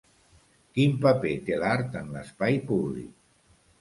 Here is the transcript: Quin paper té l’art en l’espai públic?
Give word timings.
Quin 0.77 0.95
paper 1.03 1.33
té 1.49 1.59
l’art 1.65 1.99
en 2.01 2.09
l’espai 2.17 2.59
públic? 2.73 3.13